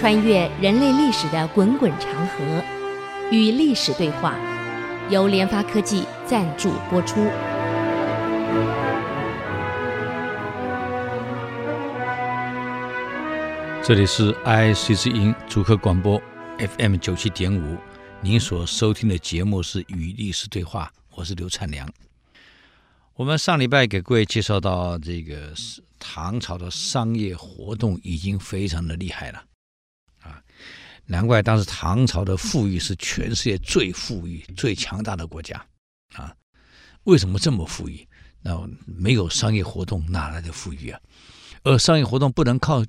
[0.00, 2.64] 穿越人类历史的滚滚长河，
[3.30, 4.34] 与历史对话，
[5.10, 7.16] 由联发科技赞助播出。
[13.84, 16.18] 这里是 IC 之音主客广播
[16.78, 17.76] FM 九七点五，
[18.22, 21.86] 您所收听的节目是《与历史对话》，我是刘灿良。
[23.16, 25.52] 我们上礼拜给各位介绍到，这个
[25.98, 29.42] 唐朝的商业活动已经非常的厉害了，
[31.10, 35.66] 难怪当时唐朝的富裕是全世界最富裕、最强大的国家，
[36.14, 36.32] 啊，
[37.02, 38.06] 为什么这么富裕？
[38.42, 41.00] 那没有商业活动哪来的富裕啊？
[41.64, 42.86] 而商业活动不能靠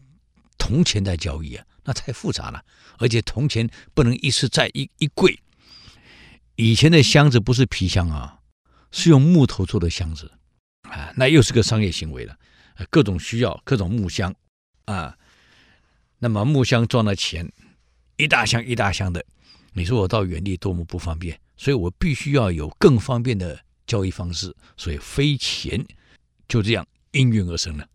[0.56, 2.64] 铜钱在交易啊，那太复杂了，
[3.00, 5.40] 而且铜钱不能一次再一一柜，
[6.58, 8.38] 以前的箱子不是皮箱啊。
[8.92, 10.30] 是用木头做的箱子，
[10.84, 12.38] 啊，那又是个商业行为了，
[12.90, 14.36] 各种需要各种木箱，
[14.84, 15.18] 啊，
[16.20, 17.50] 那么木箱装了钱，
[18.22, 19.26] 一大箱一大箱的，
[19.74, 25.84] 你说我到原地多么不方便，所以我必须要有更方便的交易方式，所以飞钱
[26.48, 27.88] 就这样应运而生了。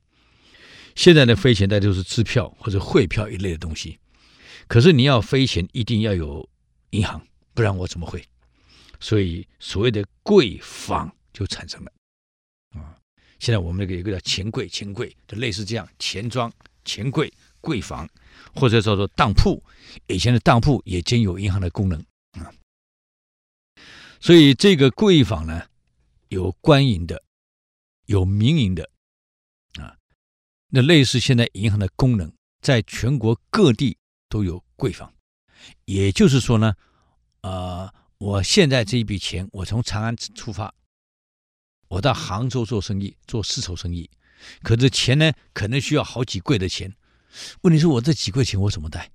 [0.97, 4.01] 现在的飞钱大都是支票或者汇票一类的东西，
[4.67, 6.49] 可是你要飞钱一定要有
[6.91, 7.25] 银行，
[7.55, 8.25] 不然我怎么汇？
[8.99, 11.93] 所以，所谓的柜坊就产生了
[12.71, 12.97] 啊。
[13.39, 16.53] 现在我们那个有个叫钱柜，钱柜就类似这样，钱庄、
[16.85, 17.33] 钱柜、
[17.67, 18.09] 柜房，
[18.55, 19.61] 或者叫做当铺。
[20.07, 21.99] 以前的当铺也兼有银行的功能
[22.39, 22.47] 啊。
[24.21, 25.67] 所以这个柜房呢，
[26.29, 27.21] 有官营的，
[28.05, 28.89] 有民营的
[29.81, 29.97] 啊。
[30.69, 35.13] 那类似现在银行的功能，在全国各地都有柜房。
[35.87, 36.75] 也就是说呢，
[37.41, 37.93] 呃。
[38.19, 40.75] 我现在这一笔钱，我从长安出发，
[41.89, 44.09] 我到杭州做生意，做丝绸生意。
[44.63, 46.91] 可是钱呢，可能需要好几柜的钱。
[47.63, 49.11] 问题是我这几块钱我怎么带？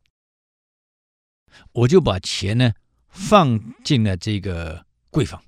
[1.73, 2.72] 我就把钱呢
[3.09, 5.44] 放进了这个柜房，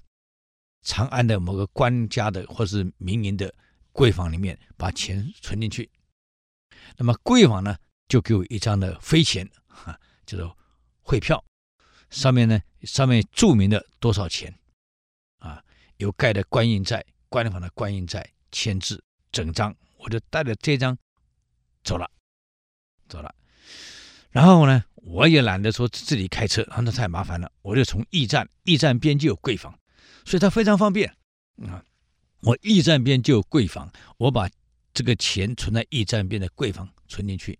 [0.82, 3.54] 长安的某个官家的或是民营的
[3.92, 5.90] 柜房里面，把钱存进去。
[6.98, 7.78] 那么柜房呢，
[8.08, 10.58] 就给我一张的飞钱，哈，叫做
[11.02, 11.44] 汇票。
[12.10, 14.54] 上面呢，上面注明的多少钱，
[15.40, 15.64] 啊，
[15.98, 20.96] 有盖的官印在，官方的官印在，签字整张，我就带着这张
[21.84, 22.12] 走了，
[23.14, 23.36] 走了。
[24.32, 29.78] 然后呢，我也懒得说自己开车，那太麻烦了，我就从驿站，驿站边就有柜房，
[30.26, 31.16] 所以它非常方便
[31.68, 31.86] 啊。
[32.40, 34.50] 我驿站边就有柜房，我把
[34.92, 37.60] 这个钱存在驿站边的柜房存进去，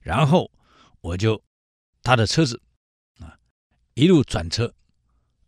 [0.00, 0.50] 然后
[1.00, 1.40] 我就
[2.02, 2.60] 他的车子
[3.20, 3.38] 啊。
[3.94, 4.74] 一路转车，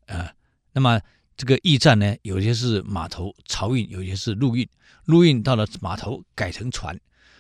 [0.07, 0.33] 啊、
[0.73, 1.01] 那么
[1.37, 4.69] 这个驿站呢，有些是码头漕运，有些是陆运。
[5.07, 6.99] 陆运到了码头改成船，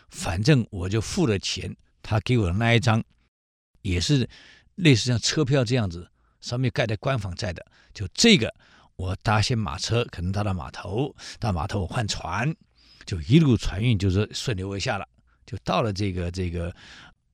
[0.08, 3.02] 反正我就付了钱，他给我的那一张
[3.82, 4.28] 也是
[4.76, 7.64] 类似像车票这样子，上面盖的官方在的。
[7.92, 8.54] 就这个，
[8.96, 12.54] 我搭些马车，可能搭到码头，到码头我换船，
[13.04, 15.08] 就一路船运，就是顺流而下了，
[15.44, 16.74] 就到了这个这个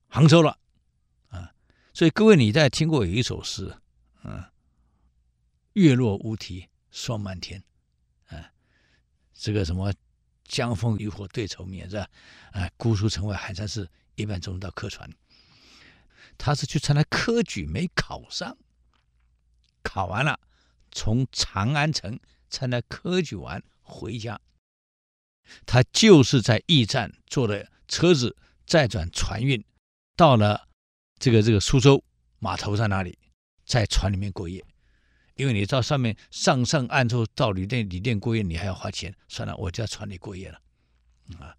[0.07, 0.57] 杭州了。
[1.29, 1.51] 啊
[1.93, 3.71] 所以各位，你在听过有一首诗，
[4.23, 4.43] 嗯
[5.73, 7.63] ，“月落乌啼霜满天”，
[8.29, 8.51] 啊，
[9.33, 9.93] 这个什么
[10.45, 12.07] “江枫渔火对愁眠”是吧？
[12.51, 15.09] 啊，“姑苏城外寒山寺，一半中到客船”，
[16.37, 18.57] 他是去参加科举没考上，
[19.81, 20.39] 考完了
[20.91, 24.39] 从长安城参加科举完回家，
[25.65, 29.63] 他就是在驿站坐的车子，再转船运
[30.15, 30.67] 到了。
[31.19, 32.03] 这个这个苏州
[32.39, 33.17] 码头在那里？
[33.65, 34.65] 在船里面过夜，
[35.35, 39.13] 因为你到上面上上岸之后到旅店旅店过夜，你还要花钱。
[39.27, 40.59] 算了，我就在船里过夜了。
[41.39, 41.55] 啊，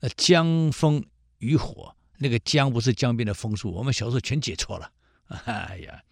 [0.00, 1.04] 那江枫
[1.38, 4.92] 渔火，那个江不是江边的枫树，我们小时候全解错了。
[5.46, 6.02] 哎呀，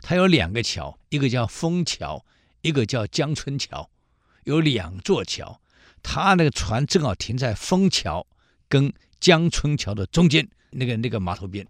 [0.00, 2.24] 它有两个桥，一个叫枫桥，
[2.60, 3.90] 一个叫江春桥，
[4.44, 5.60] 有两座桥。
[6.02, 8.26] 它那个船正好停在枫桥
[8.68, 11.66] 跟江春桥的中间，那个那个码头边。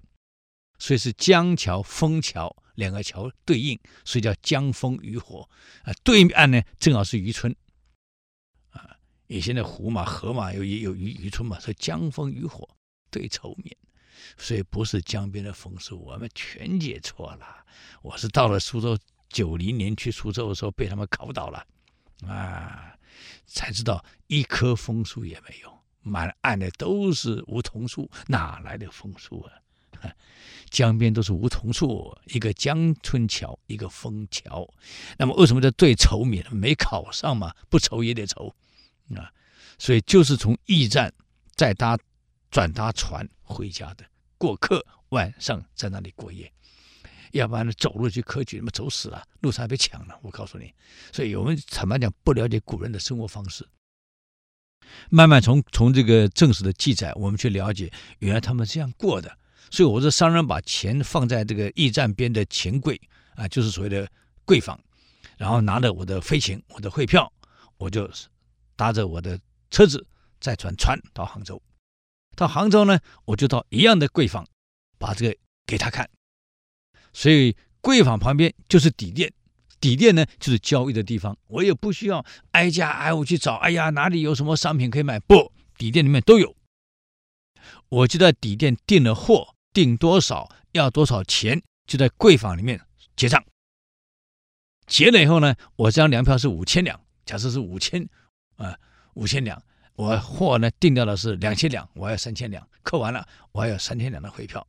[0.82, 5.48] 所以是江桥、枫桥两个桥对应，所以叫江枫渔火
[5.84, 5.92] 啊。
[6.02, 7.54] 对岸呢，正好是渔村
[8.70, 8.96] 啊。
[9.28, 12.68] 以前的湖嘛、河嘛，有也有渔渔村嘛，所以江枫渔火
[13.12, 13.76] 对愁眠。
[14.36, 17.64] 所以不是江边的枫树，我们全解错了。
[18.02, 21.64] 我是到了苏州九零年去苏州的时候，被他们考倒了
[22.26, 22.98] 啊，
[23.46, 29.61] 才知道一棵枫树也没有，满岸的都是梧桐树，哪来的枫树啊？
[30.70, 34.66] 江边都是梧桐树，一个江春桥，一个枫桥。
[35.18, 36.42] 那么为什么叫对愁眠？
[36.50, 38.54] 没考上嘛，不愁也得愁
[39.14, 39.30] 啊。
[39.78, 41.12] 所以就是从驿站
[41.54, 41.98] 再搭
[42.50, 44.04] 转搭船回家的
[44.38, 46.50] 过客，晚上在那里过夜，
[47.32, 50.18] 要不然呢，走路去科举，那么走死了，路上还被抢了。
[50.22, 50.72] 我告诉你，
[51.12, 53.68] 所以我们坦白讲，不了解古人的生活方式。
[55.10, 59.38] 慢慢从从这个正史的记载，我们去了解，原来他们这样过的。
[59.70, 63.00] 所以我这，商人把钱放在这个驿站边的钱柜
[63.34, 64.06] 啊，就是所谓的
[64.44, 64.78] 柜房，
[65.38, 67.32] 然后拿着我的飞禽、我的汇票，
[67.78, 68.10] 我就
[68.76, 69.38] 搭着我的
[69.70, 70.06] 车子
[70.40, 71.60] 再转船到杭州。
[72.34, 74.46] 到杭州呢，我就到一样的柜房，
[74.98, 75.36] 把这个
[75.66, 76.08] 给他看。
[77.12, 79.32] 所以柜房旁边就是底店。
[79.80, 83.56] 底店呢，就是交易的地方，我也不需要挨家挨户去找。
[83.56, 85.18] 哎呀，哪里有什么商品可以买？
[85.18, 86.54] 不，底店里面都有。
[87.92, 92.80] 我就在底店订了货，订多少，要多少钱，就在柜房里面
[93.16, 93.44] 结账。
[94.86, 98.08] 结了以后呢，我这张粮票是五千两，假设是五千，
[98.56, 98.78] 啊，
[99.12, 99.62] 五千两。
[99.94, 104.66] 我货呢订掉的是两千两，我要三千两，扣完了，我还有三千两的汇票，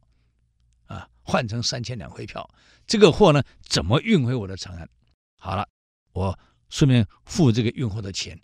[0.88, 2.54] 啊，换成三千两汇票。
[2.86, 4.90] 这个货呢，怎么运回我的长安？
[5.38, 5.66] 好了，
[6.12, 6.38] 我
[6.68, 8.38] 顺便付这个运货的钱，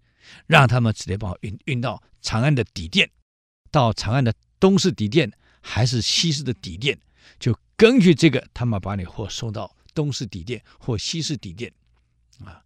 [0.48, 3.12] 让他们直接帮我运运到长安的底店，
[3.70, 7.00] 到长安的东市底店还是西市的底店，
[7.40, 11.72] 就根据这个，他们把你货送到东市底店或西市底店，
[12.44, 12.62] 啊，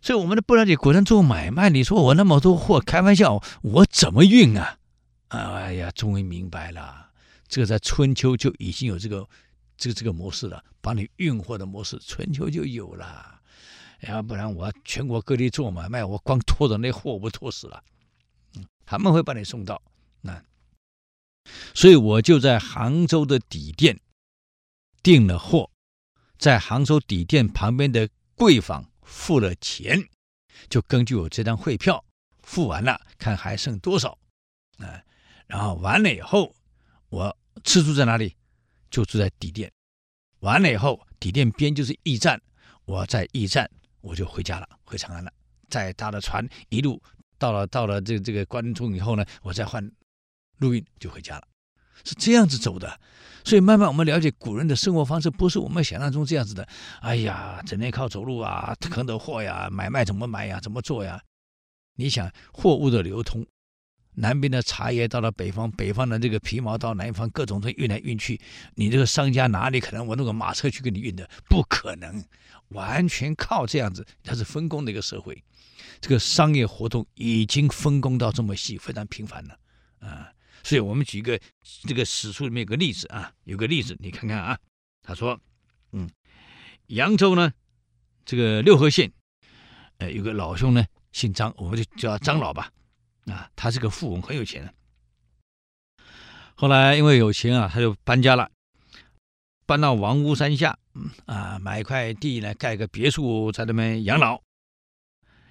[0.00, 4.78] 所以我们的不了解古人做买卖，你说我那么多货，开玩笑，我怎么运啊？
[5.28, 7.10] 哎呀，终于明白了，
[7.48, 9.28] 这个在春秋就已经有这个。
[9.76, 13.40] 这个这个模式了，把你运货的模式，春秋就有了。
[14.02, 17.82] 要不然我全国各地做买卖，我光拖着那货，我不拖死了。
[18.86, 19.82] 他们会把你送到
[20.20, 20.40] 那，
[21.74, 24.00] 所以我就在杭州的底店
[25.02, 25.70] 订了货，
[26.38, 30.08] 在杭州底店旁边的柜房付了钱，
[30.68, 32.04] 就根据我这张汇票
[32.42, 34.18] 付完了，看还剩多少，
[34.78, 35.02] 啊，
[35.46, 36.54] 然后完了以后，
[37.08, 38.36] 我吃住在哪里？
[38.90, 39.72] 就住在底店，
[40.38, 42.40] 完了以后，底店边就是驿站，
[42.84, 43.68] 我在驿站
[44.00, 45.32] 我就回家了，回长安了。
[45.68, 47.02] 再搭了船，一路
[47.36, 49.84] 到了到了这个、这个关中以后呢，我再换
[50.58, 51.46] 陆运就回家了，
[52.04, 53.00] 是这样子走的。
[53.44, 56.66] 所以慢慢我们了解古人的生活方式，不是我们想象中这样子的。
[57.00, 61.20] 哎呀，整天靠走路啊，扛着货呀，买卖怎么买呀，怎么做呀？
[61.96, 63.46] 你想货物的流通。
[64.16, 68.40] 南边的茶叶到了北方，北方的这个皮毛到南方，各种的运来运去，
[68.76, 71.28] 你这个商家哪里可能我弄个马车去给你运的？
[71.48, 72.24] 不可能，
[72.68, 75.42] 完全靠这样子，它是分工的一个社会，
[76.00, 79.58] 这个商业活动已经分工到这么细，非常频繁了
[79.98, 80.30] 啊！
[80.64, 81.38] 所以我们举一个
[81.82, 84.58] 这个史书里面有个例子啊，有个例子你看看啊，
[85.02, 85.38] 他说，
[85.92, 86.10] 嗯，
[86.86, 87.52] 扬州呢，
[88.24, 89.12] 这个六合县，
[89.98, 92.72] 呃，有个老兄呢，姓张，我们就叫张老吧。
[93.26, 94.74] 啊，他是个富翁，很有钱。
[96.54, 98.50] 后来因为有钱啊，他就搬家了，
[99.66, 100.78] 搬到王屋山下，
[101.26, 104.42] 啊，买一块地呢，盖个别墅在那边养老。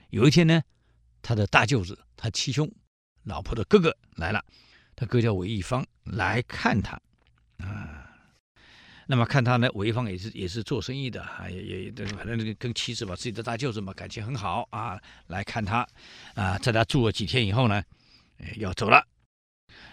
[0.09, 0.61] 有一天呢，
[1.21, 2.71] 他的大舅子，他七兄，
[3.23, 4.43] 老婆的哥哥来了，
[4.95, 6.99] 他哥叫韦一方来看他，
[7.57, 7.99] 啊。
[9.05, 14.97] 那么看他呢，韦一方也是也是做生意的啊，也也反正跟跟妻子吧，自己的大舅子嘛，感情很好啊。
[15.27, 15.85] 来看他
[16.35, 17.83] 啊，在他住了几天以后呢，
[18.57, 19.05] 要走了。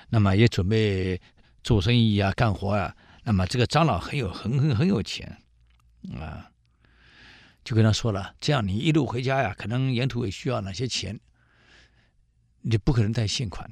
[0.09, 1.21] 那么也准备
[1.65, 2.95] 做生意啊，干活啊。
[3.25, 5.43] 那么这个张老很有很很很有钱
[6.15, 6.49] 啊，
[7.65, 11.19] 就跟他说了，这样你一路回家呀，可能沿途也需要哪些钱，
[12.61, 13.69] 你不可能带现款，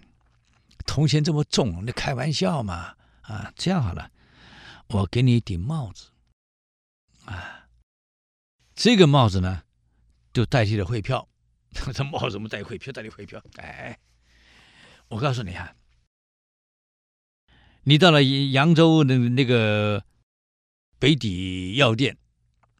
[0.89, 3.53] 铜钱这么重，你开玩笑嘛啊？
[3.55, 4.11] 这样好了。
[4.89, 6.11] 我给你一顶帽子，
[7.27, 7.69] 啊，
[8.75, 9.65] 这个帽子呢，
[10.33, 11.29] 就代替了汇票。
[11.93, 12.91] 这帽子怎么代汇票？
[12.91, 13.45] 代替汇票？
[13.57, 13.99] 哎，
[15.09, 15.77] 我告诉你啊，
[17.83, 20.03] 你到了扬州的那个
[20.99, 22.17] 北底药店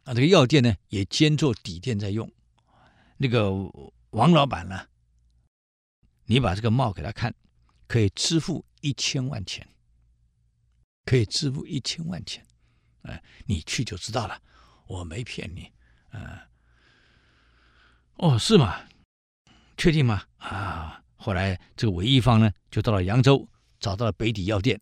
[0.05, 2.31] 啊，这个药店呢也兼做底店在用。
[3.17, 3.51] 那个
[4.09, 4.87] 王老板呢，
[6.25, 7.35] 你把这个帽给他看，
[7.89, 9.67] 可以支付一千万钱。
[11.05, 12.45] 可以支付一千万钱，
[13.01, 14.39] 哎，你去就知道了，
[14.85, 15.71] 我没骗你，
[16.11, 16.47] 啊，
[18.17, 18.75] 哦，是吗？
[19.75, 20.21] 确定吗？
[20.37, 24.79] 啊，后来这个韦一方呢，就到了扬州，找到了北底药店。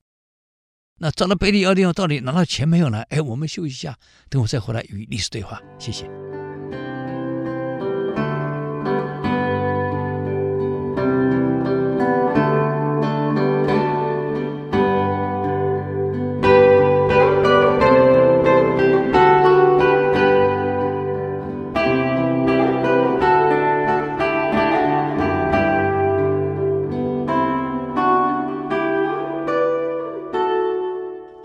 [0.96, 3.04] 那找到北底药店，到底拿到钱没有呢？
[3.04, 3.98] 哎，我们休息一下，
[4.28, 6.27] 等我再回来与历史对话，谢谢。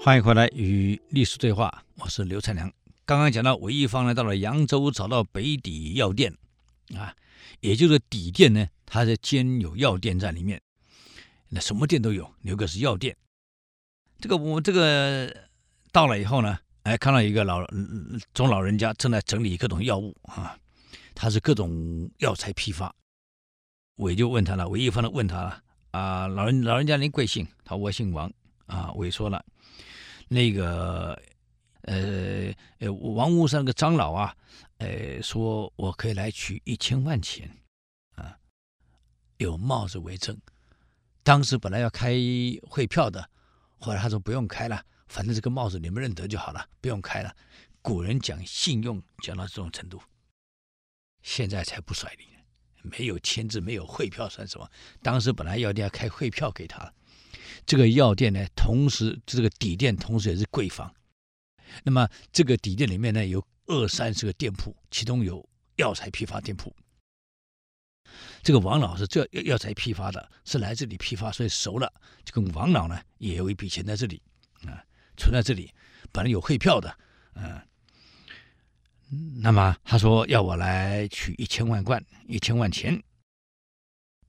[0.04, 2.68] 欢迎回来与历史对话，我是刘灿良。
[3.04, 6.36] 刚刚讲到韦一方呢，到了扬州，找到北邸药店，
[6.96, 7.14] 啊，
[7.60, 10.60] 也就是底店呢，它在兼有药店在里面。
[11.50, 13.16] 那什么店都有，有个是药店。
[14.18, 15.32] 这个我这个
[15.92, 17.64] 到了以后呢，哎，看到一个老
[18.34, 20.58] 中老人家正在整理各种药物啊，
[21.14, 22.92] 他是各种药材批发。
[23.98, 27.46] 韦就问他了，韦一方的问他了啊，老人老人家您贵姓？
[27.64, 28.28] 他说我姓王
[28.66, 28.90] 啊。
[28.94, 29.44] 韦说了，
[30.32, 31.20] 那个。
[31.84, 34.36] 呃呃，王屋上那个张老啊，
[34.78, 37.50] 呃，说我可以来取一千万钱，
[38.14, 38.38] 啊，
[39.38, 40.40] 有帽子为证。
[41.24, 42.14] 当时本来要开
[42.70, 43.28] 汇票的，
[43.80, 47.34] 后来他说不用开了，反正这个帽子你们认得就好了，不用开了。
[47.82, 50.00] 古人讲信用讲到这种程度，
[51.22, 54.70] 现在才不甩你，没有签字，没有汇票算什么？
[55.02, 56.94] 当时本来药店要开汇票给他，
[57.64, 60.94] 这个药店呢，同时这个底店同时也是柜房。
[61.84, 66.74] 那么这个底店里面呢，有二三十个店铺，其中有药材批发店铺。
[68.42, 71.92] 这个王老是这药材批发的，是来这里批发，所以熟了。
[72.24, 74.20] 就跟王老呢也有一笔钱在这里
[74.66, 74.84] 啊，
[75.16, 75.72] 存在这里，
[76.10, 76.98] 本来有汇票的，
[77.34, 77.60] 嗯。
[79.42, 83.02] 那么他说要我来取一千万贯，一千万钱。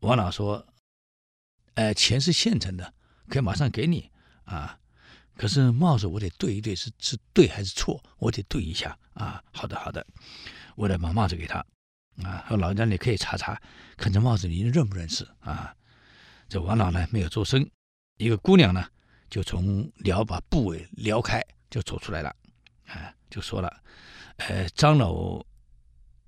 [0.02, 0.68] 王老说，
[1.76, 2.94] 呃，钱是现成的，
[3.30, 4.10] 可以马上给你
[4.46, 4.78] 啊。
[5.36, 8.00] 可是帽子我得对一对，是是对还是错？
[8.20, 9.44] 我得对一下啊！
[9.52, 10.06] 好的好的，
[10.76, 11.58] 我得把帽子给他
[12.22, 12.46] 啊。
[12.52, 13.60] 老人家你可以查查，
[13.98, 15.76] 看这帽子您认不认识啊？
[16.48, 17.68] 这王老呢没有做声，
[18.18, 18.86] 一个姑娘呢
[19.28, 22.30] 就从撩把布尾撩开就走出来了
[22.86, 23.82] 啊，就说了，
[24.38, 25.44] 呃，张老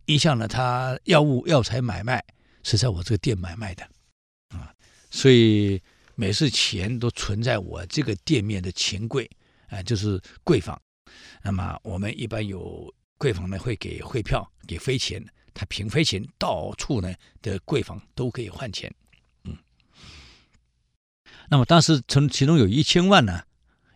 [0.05, 2.25] 一向呢他药物药材买卖
[2.63, 3.87] 是在我这个店买卖的
[4.49, 4.73] 啊，
[5.11, 5.79] 所以。
[6.15, 9.29] 每次钱都存在我这个店面的钱柜，
[9.67, 10.81] 啊、呃，就是柜房。
[11.43, 18.93] 那么我们一般有柜房呢，会给汇票，给飞钱，他凭飞钱到处呢的柜房都可以换钱。
[19.43, 19.57] 嗯。
[21.49, 23.43] 那么当时从其中有一千万呢，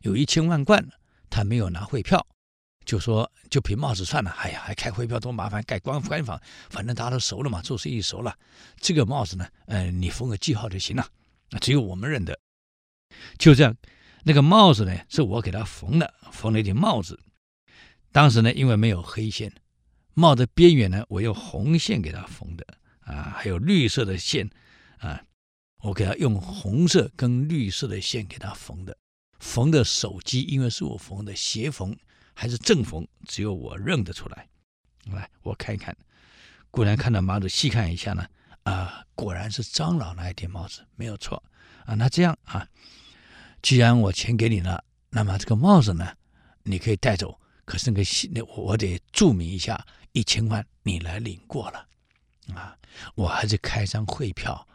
[0.01, 0.87] 有一千万贯，
[1.29, 2.25] 他没有拿汇票，
[2.85, 4.29] 就说就凭帽子算了。
[4.31, 8.37] 哎呀，还开汇票多麻烦，盖官官房，反正大家都熟了嘛，做生意熟了。
[8.77, 11.07] 这个帽子呢，呃，你封个记号就行了。
[11.51, 12.39] 那只有我们认得，
[13.37, 13.75] 就这样，
[14.23, 17.19] 那个帽子呢，是我给他缝的，缝了一顶帽子。
[18.11, 19.53] 当时呢，因为没有黑线，
[20.13, 22.65] 帽的边缘呢，我用红线给他缝的
[23.01, 24.49] 啊，还有绿色的线
[24.97, 25.23] 啊，
[25.83, 28.97] 我给他用红色跟绿色的线给他缝的。
[29.39, 31.97] 缝的手机，因为是我缝的，斜缝
[32.33, 34.47] 还是正缝，只有我认得出来。
[35.05, 35.95] 来，我看一看，
[36.69, 38.27] 果然看到帽子，细看一下呢。
[38.63, 41.41] 啊，果然是张老那一顶帽子，没有错
[41.85, 41.95] 啊。
[41.95, 42.67] 那这样啊，
[43.61, 46.15] 既然我钱给你了，那么这个帽子呢，
[46.63, 47.39] 你可以带走。
[47.65, 51.87] 可是那个那我得注明一下，一千万你来领过了
[52.53, 52.77] 啊。
[53.15, 54.67] 我还是开张汇票，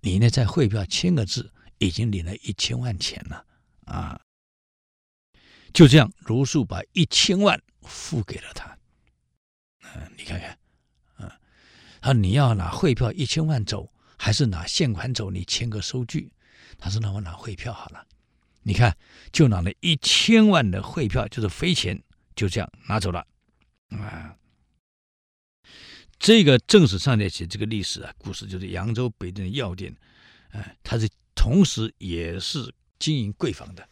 [0.00, 3.44] 你呢在汇票签个字，已经领了一千万钱了
[3.86, 4.20] 啊。
[5.72, 8.76] 就这样，如数把一千万付给了他。
[9.94, 10.58] 嗯、你看看。
[12.00, 15.30] 他说：“你要拿汇票一千万走，还是拿现款走？
[15.30, 16.32] 你签个收据。”
[16.78, 18.06] 他说：“那我拿汇票好了。”
[18.62, 18.94] 你看，
[19.32, 22.02] 就拿了一千万的汇票，就是飞钱，
[22.36, 23.26] 就这样拿走了。
[23.88, 24.36] 啊，
[26.18, 29.96] 这个正史上面写这个历史啊，故事就是扬州北镇的药店，
[30.52, 33.88] 啊，他是同时也是经营柜房的。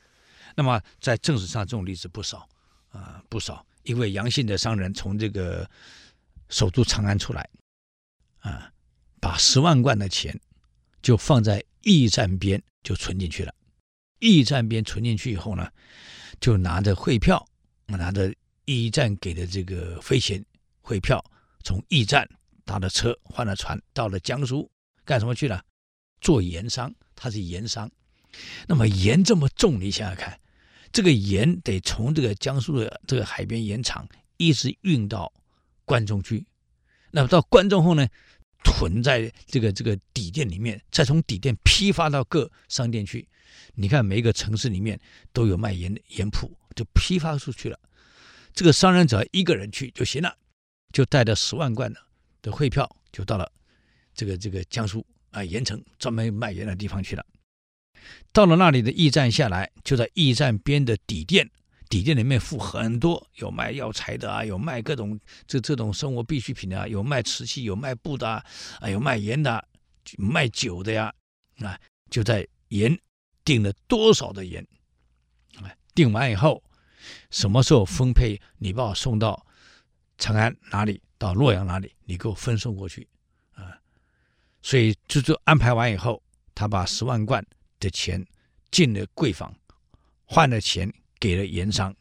[0.54, 2.46] 那么在正史上这种例子不少
[2.90, 5.68] 啊，不少，因为杨姓的商人从这个
[6.50, 7.48] 首都长安出来。
[8.40, 8.72] 啊，
[9.20, 10.38] 把十万贯的钱
[11.02, 13.54] 就放在驿站边就存进去了。
[14.20, 15.70] 驿站边存进去以后呢，
[16.40, 17.48] 就拿着汇票，
[17.86, 20.44] 拿着驿站给的这个飞钱
[20.80, 21.24] 汇票，
[21.64, 22.28] 从驿站
[22.64, 24.70] 搭了车，换了船，到了江苏
[25.04, 25.64] 干什么去了？
[26.20, 27.90] 做盐商，他是盐商。
[28.66, 30.38] 那么盐这么重，你想想看，
[30.92, 35.32] 这个盐得从这个江苏的这个海边盐场一直运到
[35.84, 36.44] 关中去。
[37.10, 38.06] 那么到关中后呢，
[38.62, 43.26] 囤在这个这个底店里面，再从底店批发到各商店去。
[43.74, 44.98] 你看每一个城市里面
[45.32, 47.78] 都有卖盐的盐铺，就批发出去了。
[48.52, 50.36] 这个商人只要一个人去就行了，
[50.92, 52.00] 就带着十万贯的
[52.42, 53.50] 的汇票，就到了
[54.14, 57.24] 这个这个江苏啊盐城专门卖盐的地方去了。
[58.32, 61.48] 到了那里的驿站下来，就在驿站边的底店。
[61.88, 68.44] 底店里面附很多，有卖药材的啊，有卖各种这这种生活必需品的啊，有卖瓷器，有卖布的啊，
[68.90, 69.66] 有卖盐的，
[70.18, 71.12] 卖酒的呀，
[71.60, 71.78] 啊，
[72.10, 72.98] 就在盐
[73.44, 74.66] 订了多少的盐，
[75.56, 76.62] 啊，定完以后，
[77.30, 78.40] 什么时候分配？
[78.58, 79.46] 你把我送到
[80.18, 81.00] 长安哪里？
[81.16, 81.92] 到洛阳哪里？
[82.04, 83.08] 你给我分送过去
[83.54, 83.76] 啊！
[84.62, 86.22] 所以就就安排完以后，
[86.54, 87.44] 他把十万贯
[87.80, 88.24] 的钱
[88.70, 89.52] 进了贵坊，
[90.24, 91.94] 换了钱给了盐商，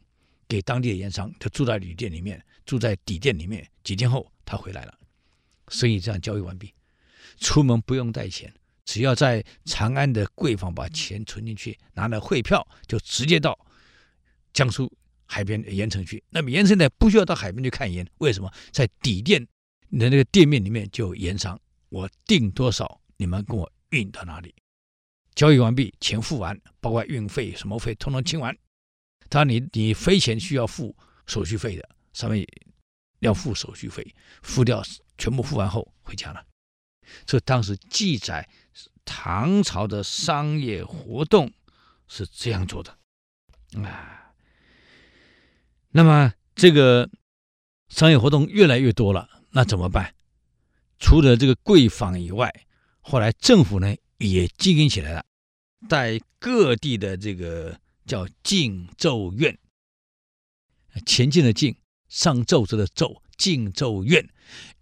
[0.48, 3.68] 给当地的盐商，他住在旅店里面，住在底店里面。
[3.84, 4.98] 几天后他回来了，
[5.70, 6.74] 生意这样交易完毕，
[7.40, 8.54] 出门不用带钱。
[8.86, 13.58] 只要在长安的柜坊把钱存进去，拿了汇票，就直接到
[14.54, 14.90] 江苏
[15.26, 16.24] 海边盐城去。
[16.30, 18.50] 那么盐城呢，不需要到海边去看盐，为什么？
[18.72, 19.46] 在底店
[19.92, 21.60] 的那个店面里面就有盐商，
[21.90, 24.56] 我订多少，你们跟我运到哪里。
[25.36, 28.58] 交易完毕，钱付完，包括运费、什么费，通通清完。
[29.30, 32.48] 他你你飞钱需要付手续费的，上面
[33.20, 34.84] 要付手续费，付掉
[35.18, 36.44] 全部付完后回家了。
[37.26, 38.48] 这当时记载。
[39.10, 41.50] 唐朝的商业活动
[42.10, 42.98] 是这样做的
[43.82, 44.34] 啊，
[45.92, 47.10] 那么这个
[47.88, 50.14] 商业活动越来越多了，那怎么办？
[51.00, 52.54] 除了这个贵坊以外，
[53.00, 55.26] 后来政府呢也经营起来了，
[55.88, 59.60] 在各地的这个叫进奏院，
[61.06, 61.76] 前进的进，
[62.10, 64.28] 上奏折的奏，进奏院，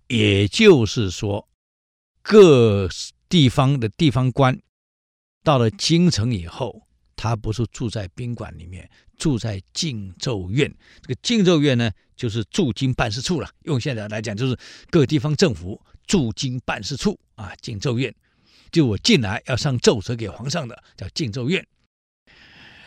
[0.07, 1.49] 也就是说
[2.21, 2.87] 各。
[3.27, 4.61] 地方的地方官
[5.43, 10.71] 到了京城以后，他不是住在宾馆里面，住在进奏院。
[11.01, 13.49] 这个进奏院呢，就是驻京办事处了。
[13.63, 14.55] 用现在来讲，就是
[14.91, 17.53] 各地方政府驻京办事处啊。
[17.55, 18.13] 进奏院，
[18.71, 21.67] 就我进来要上奏折给皇上的，叫进奏院。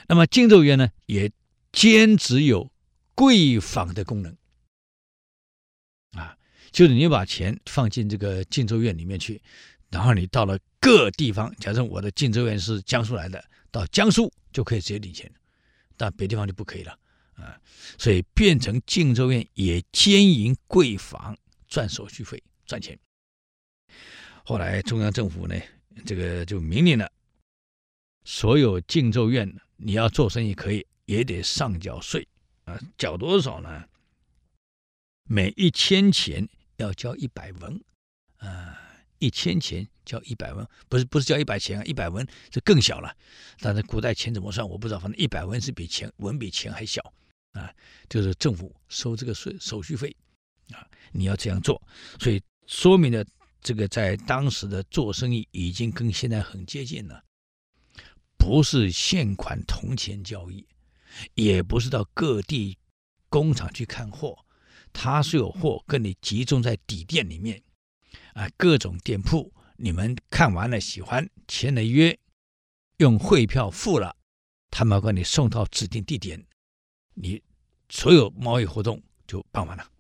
[0.09, 1.31] 那么进奏院呢，也
[1.71, 2.73] 兼职有
[3.15, 4.35] 贵坊的功能
[6.13, 6.37] 啊，
[6.73, 9.41] 就是你把钱放进这个进奏院里面去。
[9.91, 15.31] 然后你到了各地方，假设我的进奏院是江苏来的，到江苏就可以直接领钱，
[15.97, 16.99] 但别地方就不可以了
[17.35, 17.61] 啊。
[17.99, 21.37] 所以变成进奏院也兼营贵坊，
[21.69, 22.99] 赚手续费赚钱。
[24.45, 25.55] 后来中央政府呢，
[26.07, 27.11] 这个就明令了，
[28.25, 32.29] 所有进奏院你要做生意可以，也得上缴税
[32.65, 33.85] 啊，缴多少呢？
[35.25, 37.83] 每一千钱要交一百文
[38.37, 38.85] 啊。
[39.21, 43.13] 一千钱交一百文，不是不是交一百钱啊，一百文这更小了。
[43.59, 47.03] 但是古代钱怎么算我不知道，反正一百文是比钱文比钱还小
[47.51, 47.69] 啊，
[48.09, 50.17] 就是政府收这个税手续费
[50.73, 51.83] 啊，你要这样做，
[52.21, 53.27] 所以说明了
[53.61, 57.21] 这个在当时的做生意已经跟现在很接近了，
[58.39, 60.67] 不是现款铜钱交易，
[61.35, 62.79] 也不是到各地
[63.29, 64.47] 工厂去看货，
[64.93, 67.63] 他是有货跟你集中在底店里面。
[68.33, 72.17] 啊，各种店铺，你们看完了喜欢，签了约，
[72.99, 74.17] 用汇票付了，
[74.71, 76.47] 他们把你送到指定地点，
[77.15, 77.43] 你
[77.89, 79.91] 所有贸易活动就办完了，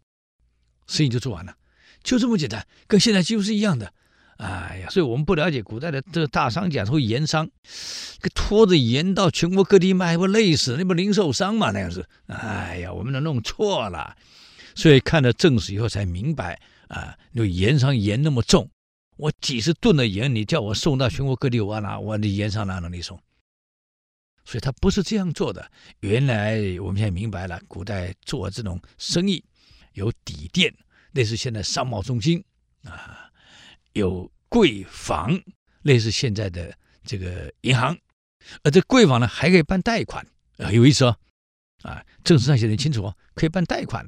[0.87, 1.59] 生意就做完了，
[2.05, 3.93] 就这么简单，跟现在几乎是一样的。
[4.39, 7.49] 哎呀，所以我们不了解古代的这个大商家，说盐商，
[8.35, 10.77] 拖着盐到全国各地卖，不累死？
[10.79, 12.09] 那不零售商嘛，那样子。
[12.27, 14.17] 哎呀，我们都弄错了，
[14.75, 16.61] 所以看了正史以后才明白。
[16.89, 18.71] 啊，那盐商盐那么重，
[19.19, 23.21] 我几十吨的盐，你叫我送到全国各地，我哪我的盐商哪能力送？
[24.45, 25.71] 所以他不是这样做的。
[26.01, 29.45] 原来我们现在明白了，古代做这种生意
[29.93, 30.73] 有底店，
[31.13, 32.43] 类似现在商贸中心
[32.85, 33.29] 啊，
[33.99, 35.39] 有贵房，
[35.83, 37.97] 类似现在的这个银行，
[38.63, 40.27] 而这贵房呢还可以办贷款，
[40.73, 41.17] 有意思哦。
[41.83, 44.05] 啊，正史上写的清楚哦，可以办贷款。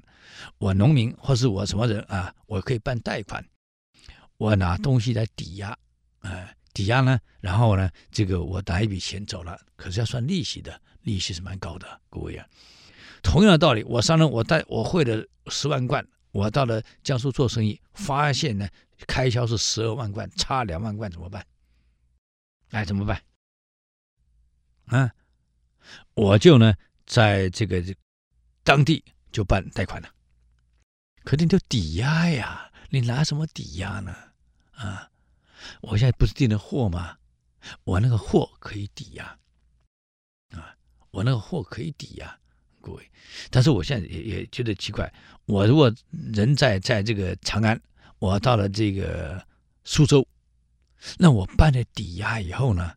[0.58, 3.44] 我农民或是我什么人啊，我可以办贷款。
[4.38, 5.76] 我拿东西来抵押，
[6.20, 12.44] 啊，抵押呢，然后呢，这个我拿一笔钱走了，可是要算利息的，利息是蛮高的，各位啊。
[13.22, 18.66] 同样的道理，我商人我带我汇了十万贯，我到了江苏做生意，发现呢
[19.06, 21.46] 开销是十二万贯，差两万贯怎么办？
[22.70, 23.22] 哎，怎么办？
[24.86, 25.12] 啊，
[26.14, 26.74] 我就呢。
[27.06, 27.82] 在这个
[28.62, 30.08] 当地就办贷款了，
[31.24, 34.14] 可你就抵押呀，你拿什么抵押呢？
[34.70, 35.10] 啊，
[35.80, 37.18] 我现在不是订的货吗？
[37.82, 39.36] 我那个货可以抵押，
[40.52, 40.76] 啊，
[41.10, 42.38] 我那个货可以抵押，
[42.80, 43.10] 各位。
[43.50, 45.12] 但是我现在也也觉得奇怪，
[45.46, 45.92] 我如果
[46.32, 47.82] 人在在这个长安，
[48.20, 49.46] 我到了这个
[49.82, 50.28] 苏州，
[51.18, 52.94] 那我办了抵押以后呢，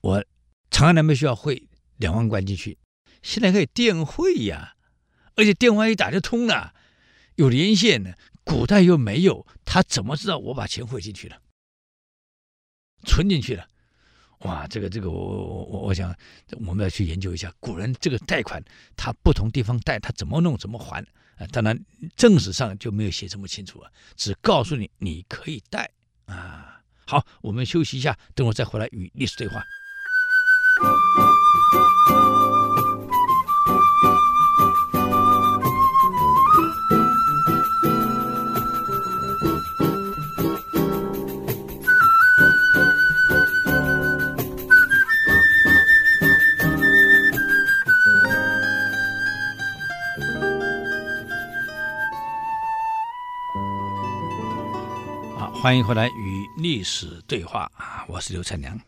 [0.00, 0.24] 我
[0.70, 2.78] 长安那边需要汇两万贯进去。
[3.22, 4.74] 现在可以电汇呀，
[5.36, 6.74] 而且电话一打就通了，
[7.36, 8.14] 有连线呢。
[8.42, 11.42] 古代又没有，他怎么知道我把钱汇进去了，
[13.04, 13.68] 存进去了？
[14.40, 16.14] 哇，这个这个我我我想
[16.66, 18.62] 我们要去研究一下古人这个贷款，
[18.96, 21.04] 他不同地方贷，他怎么弄怎么还
[21.36, 21.46] 啊？
[21.50, 21.78] 当然
[22.16, 25.90] 正史上就没有写这么清楚啊，只告诉你你可以贷
[26.26, 26.80] 啊。
[27.04, 29.60] 好，我们休息一下，等我再回来与历史对话。
[55.68, 58.02] 欢迎回来与历史对话啊！
[58.08, 58.80] 我是刘灿良。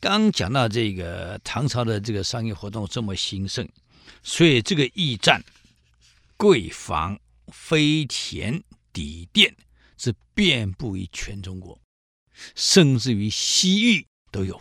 [0.00, 3.68] 刚讲到这个唐朝的这个商业活动这么兴盛，
[4.22, 5.44] 所以这个驿站、
[6.38, 8.58] 贵房、飞田、
[8.90, 9.54] 底店
[9.98, 11.78] 是遍布于全中国，
[12.54, 14.56] 甚至于西域都有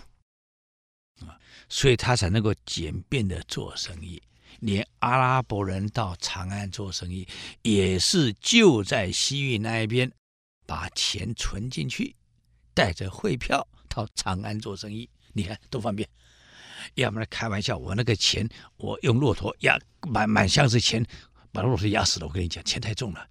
[1.21, 1.39] 啊。
[1.69, 4.21] 所以他才能够简便的做生意。
[4.59, 7.25] 连阿拉伯人到长安做生意，
[7.61, 10.11] 也是就在西域那一边。
[10.65, 12.15] 把钱存进去，
[12.73, 16.07] 带着汇票到长安做生意，你看多方便。
[16.95, 18.47] 要不然开玩笑，我那个钱，
[18.77, 21.05] 我用骆驼压满满箱子钱，
[21.51, 22.27] 把骆驼压死了。
[22.27, 23.27] 我跟你讲，钱太重了。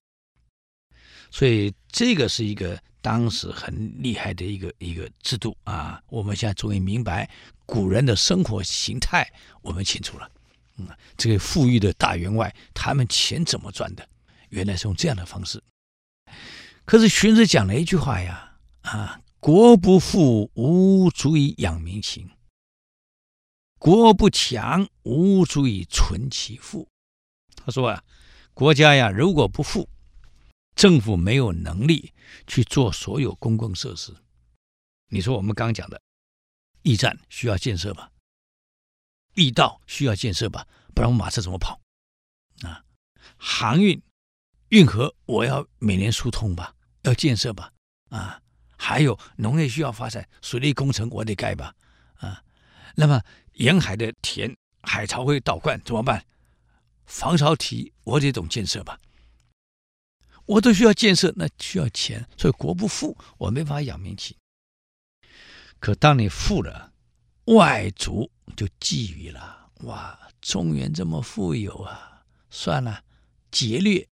[1.30, 6.02] 所以这个是一个当时很厉害的一个一个制度啊。
[6.08, 7.28] 我们现在终于明白
[7.66, 10.30] 古人的生活形态，我们清楚了。
[10.76, 14.08] 嗯，这个富裕的大员外，他们钱怎么赚的？
[14.48, 15.62] 原来是用这样的方式。
[16.84, 22.26] 可是荀子讲了一句话呀，啊，国不富，无足以养民情；
[23.78, 26.88] 国不强，无足以存其富。
[27.54, 28.04] 他说啊，
[28.52, 29.88] 国家呀，如果不富，
[30.74, 32.12] 政府没有能力
[32.46, 34.14] 去做所有公共设施。
[35.08, 36.02] 你说我们刚讲的
[36.82, 38.10] 驿站需要建设吧？
[39.34, 40.66] 驿道需要建设吧？
[40.94, 41.80] 不然我马车怎么跑？
[42.62, 42.84] 啊，
[43.36, 44.02] 航运。
[44.72, 47.70] 运河我要每年疏通吧，要建设吧，
[48.08, 48.40] 啊，
[48.78, 51.74] 还有农业需要发展，水利工程我得盖吧，
[52.14, 52.42] 啊，
[52.94, 53.20] 那么
[53.56, 56.24] 沿海的田海潮会倒灌怎么办？
[57.04, 58.98] 防潮堤我得懂建设吧，
[60.46, 64.34] 我都需要建设，那需要钱，所以国不富，我没法养民情。
[65.78, 66.94] 可当你富了，
[67.44, 73.04] 外族就觊觎了，哇，中原这么富有啊，算了，
[73.50, 74.08] 劫掠。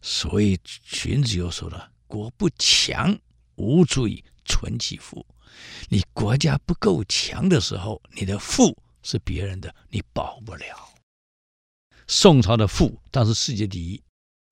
[0.00, 3.18] 所以荀子又说了：“国不强，
[3.56, 5.26] 无足以存其富。
[5.88, 10.88] 你国家不够强的时候，你的富是别人的，你保不了。
[12.06, 14.02] 宋朝的富当时世界第一，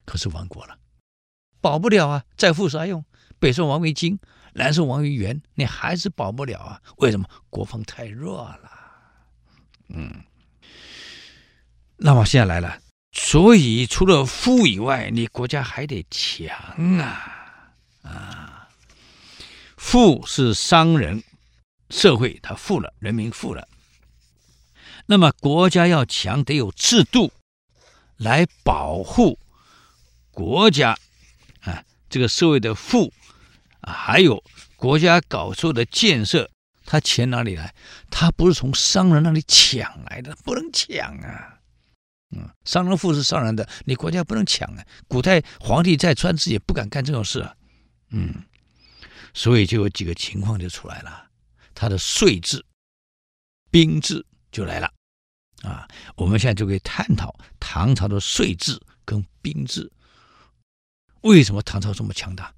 [0.04, 0.76] 可是亡国了，
[1.60, 2.24] 保不了啊！
[2.36, 3.04] 再富啥用？
[3.38, 4.18] 北宋亡于金，
[4.54, 6.82] 南宋亡于元，你还是保不了啊！
[6.96, 7.28] 为什么？
[7.48, 8.70] 国防太弱了。
[9.88, 10.24] 嗯，
[11.96, 12.80] 那么现在来了。”
[13.18, 16.54] 所以，除了富以外，你国家还得强
[17.00, 17.72] 啊！
[18.02, 18.68] 啊，
[19.76, 21.24] 富是商人
[21.88, 23.66] 社会，他富了，人民富了。
[25.06, 27.32] 那么，国家要强，得有制度
[28.18, 29.38] 来保护
[30.30, 30.96] 国家
[31.62, 33.12] 啊，这个社会的富
[33.80, 34.44] 啊，还有
[34.76, 36.50] 国家搞出的建设，
[36.84, 37.74] 他钱哪里来？
[38.10, 41.55] 他不是从商人那里抢来的，不能抢啊！
[42.30, 44.84] 嗯，商人富是商人的，你国家不能抢啊！
[45.06, 47.54] 古代皇帝再专制也不敢干这种事啊。
[48.10, 48.42] 嗯，
[49.32, 51.30] 所以就有几个情况就出来了，
[51.72, 52.64] 他的税制、
[53.70, 54.92] 兵制就来了
[55.62, 55.86] 啊。
[56.16, 59.90] 我们现在就可以探讨唐朝的税制跟兵制，
[61.20, 62.52] 为什么唐朝这么强大？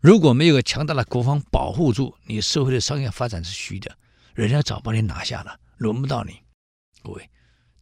[0.00, 3.96] 如果没有个强大的国防保护住，你社会的商业发展是虚的，
[4.34, 6.42] 人家早把你拿下了，轮不到你，
[7.02, 7.30] 各位。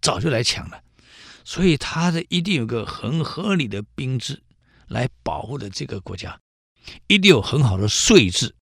[0.04, 0.84] 早就来抢了，
[1.44, 4.42] 所以他的一定有个很合理的兵制
[4.86, 6.38] 来保护的这个国家，
[7.06, 8.54] 一定有很好的税制。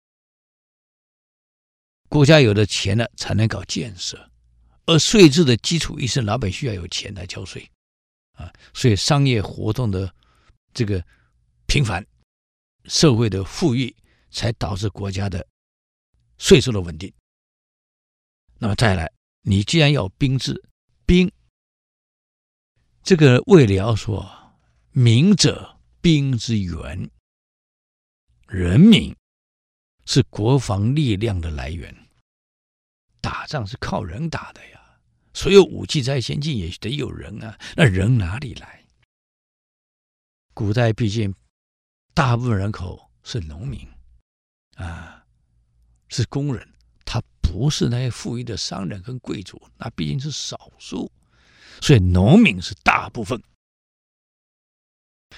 [2.08, 4.30] 国家有了钱了，才能搞建设，
[4.86, 7.68] 而税制的基础，一是老百姓要有钱来交税
[8.34, 10.14] 啊，所以商业活动的
[10.72, 11.04] 这个
[11.66, 12.06] 频繁，
[12.84, 13.92] 社会的富裕，
[14.30, 15.44] 才导致国家的
[16.38, 17.12] 税收的稳定。
[18.60, 20.62] 那么再来，你既然要兵制。
[21.06, 21.30] 兵，
[23.02, 24.54] 这个魏辽说
[24.92, 27.10] ：“民者，兵之源。
[28.48, 29.14] 人民
[30.04, 31.94] 是国防力量的来源。
[33.20, 34.98] 打仗是靠人打的呀，
[35.32, 37.58] 所有武器再先进也得有人啊。
[37.76, 38.84] 那人哪里来？
[40.54, 41.34] 古代毕竟
[42.14, 43.88] 大部分人口是农民
[44.74, 45.24] 啊，
[46.08, 46.71] 是工人，
[47.12, 51.12] 他不是那些富裕的商人跟贵族，那毕竟是少数，
[51.82, 53.38] 所以农民是大部分。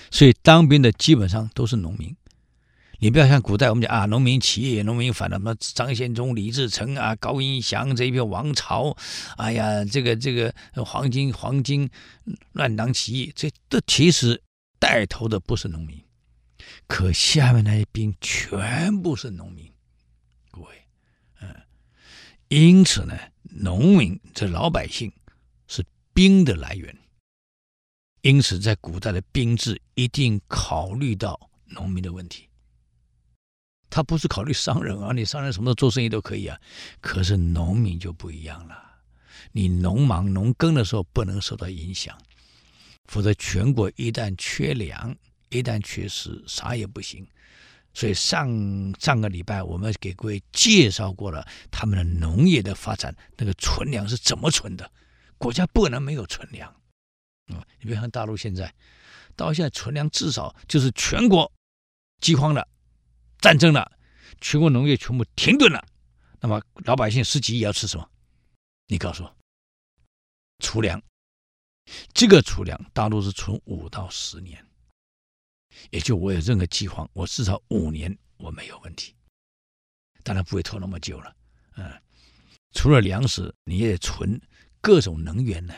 [0.08, 2.16] 所以当兵的基本上都是农民。
[3.00, 8.96] 你不要像古代我们讲啊，农民起义，农民反了什么张献忠、李自成啊、高迎祥这一批王朝，
[9.36, 11.90] 哎呀，这个这个黄巾黄巾
[12.52, 14.40] 乱党起义，这这其实
[14.78, 16.00] 带头的不是农民，
[16.86, 19.68] 可下面那些兵全部是农民，
[22.48, 25.12] 因此呢，农民这老百姓
[25.66, 26.96] 是兵的来源，
[28.20, 32.48] 因此在古代的兵制一定考虑到农民的问题。
[33.90, 36.60] 他不是考虑商人啊，你商人什么时候做生意都可以啊，
[37.00, 38.76] 可是农民就不一样了。
[39.52, 42.18] 你农忙农耕的时候不能受到影响，
[43.04, 45.14] 否则全国一旦缺粮，
[45.48, 47.26] 一旦缺食，啥也不行。
[47.94, 48.48] 所以上
[49.00, 54.90] 上个礼拜我们给各位介绍过了他们的农业的发展，那个存粮是怎么存的？
[55.38, 56.68] 国家不能没有存粮
[57.46, 57.64] 啊！
[57.80, 58.74] 你别看大陆现在，
[59.36, 61.50] 到现在存粮至少就是全国
[62.20, 62.66] 饥荒了。
[63.40, 63.92] 战争了，
[64.40, 65.86] 全国农业全部停顿了，
[66.40, 68.10] 那么老百姓十几亿要吃什么？
[68.86, 69.36] 你告诉我，
[70.60, 71.02] 储粮，
[72.14, 74.66] 这个储粮大陆是存五到十年，
[75.90, 79.14] 也就我有任何计划，我至少五年我没有问题，
[80.22, 81.34] 当然不会拖那么久了。
[81.76, 81.92] 嗯，
[82.72, 84.40] 除了粮食，你也得存
[84.80, 85.74] 各种能源呢。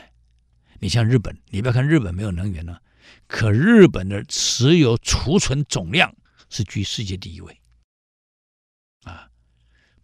[0.79, 2.79] 你像日本，你不要看日本没有能源呢，
[3.27, 6.15] 可日本的石油储存总量。
[6.49, 7.59] 是居世界第一位，
[9.03, 9.29] 啊，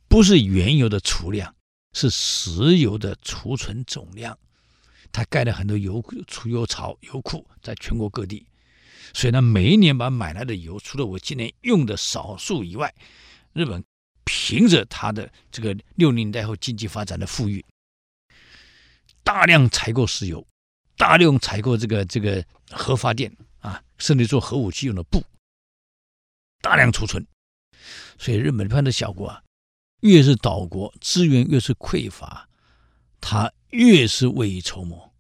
[0.10, 1.56] 不是原油的储量，
[1.94, 4.38] 是石油的储存总量。
[5.14, 8.46] 他盖了很多油储油槽、油库，在全国各地。
[9.12, 12.94] 所以呢，每一年把买来的油，除了我今年用的少数以外，
[13.54, 13.84] 日本
[14.24, 17.66] 凭着他的这个六零代后经济发展的富裕，
[19.24, 20.46] 大量采购石油，
[20.96, 25.24] 大量采购这个这个核发电啊，甚至做核武器用的布。
[26.62, 27.26] 大量储存，
[28.18, 29.44] 所以日本这样的小国啊，
[30.00, 32.48] 越是岛国，资源越是匮乏，
[33.20, 35.14] 他越是未雨绸缪。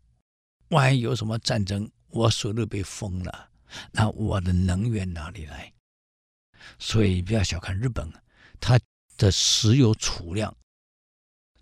[0.70, 3.50] 万一有什么战争，我手都被封了，
[3.92, 5.74] 那我的能源哪里来？
[6.80, 8.10] 所以不要小看日本，
[8.60, 8.80] 它
[9.18, 10.56] 的石油储量、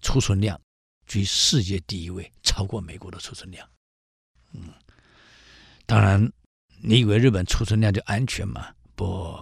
[0.02, 0.60] 储存量
[1.08, 3.68] 居世界第一位，超过美国的储存量。
[4.54, 4.74] 嗯，
[5.86, 6.32] 当然，
[6.82, 8.74] 你以为日本储存量就安全吗？
[8.96, 9.36] 不。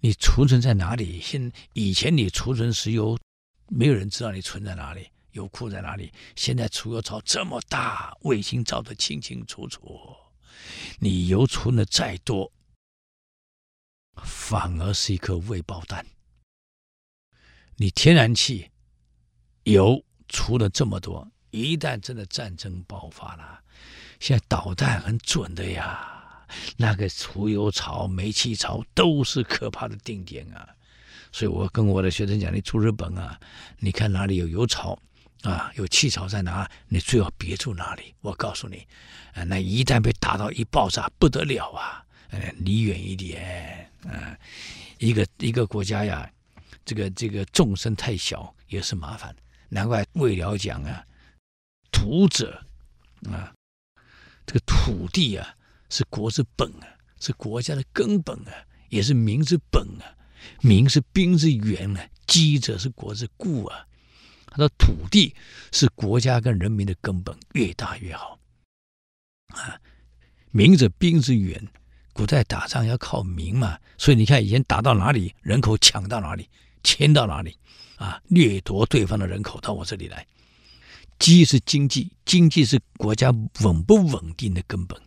[0.00, 1.20] 你储存在哪里？
[1.20, 3.18] 现以前你储存石油，
[3.68, 6.12] 没有人知道你存在哪里，油库在哪里。
[6.36, 10.14] 现在储油槽这么大，卫星照得清清楚楚。
[10.98, 12.52] 你油存的再多，
[14.24, 16.04] 反而是一颗未爆弹。
[17.76, 18.70] 你天然气、
[19.64, 23.62] 油储了这么多，一旦真的战争爆发了，
[24.18, 26.14] 现在导弹很准的呀。
[26.78, 30.66] 那个储油槽、煤气槽都是可怕的定点啊！
[31.30, 33.38] 所以我跟我的学生讲：你住日本啊，
[33.78, 34.98] 你看哪里有油槽
[35.42, 38.14] 啊，有气槽在哪，你最好别住哪里。
[38.20, 38.86] 我告诉你，
[39.34, 42.04] 啊，那一旦被打到一爆炸，不得了啊！
[42.30, 44.36] 呃离远一点啊！
[44.98, 46.30] 一个一个国家呀，
[46.84, 49.34] 这个这个众生太小也是麻烦。
[49.68, 51.04] 难怪魏辽讲啊，
[51.90, 52.62] 土者
[53.30, 53.52] 啊，
[54.44, 55.54] 这个土地啊。
[55.90, 56.86] 是国之本啊，
[57.18, 58.52] 是国家的根本啊，
[58.90, 60.04] 也是民之本啊。
[60.60, 63.86] 民是兵之源啊，饥者是国之固啊。
[64.50, 65.34] 他说土地
[65.72, 68.38] 是国家跟人民的根本，越大越好
[69.48, 69.80] 啊。
[70.50, 71.68] 民者兵之源，
[72.12, 76.48] 古代打仗要靠民嘛，所以你看以前打到哪里，人口抢到哪里，
[76.82, 77.58] 迁到哪里
[77.96, 80.26] 啊，掠夺对方的人口到我这里来。
[81.18, 83.30] 饥是经济，经济是国家
[83.60, 85.00] 稳不稳定的根本。